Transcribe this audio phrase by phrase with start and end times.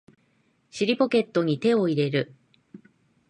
[0.71, 2.33] 尻ポケットに手を入れる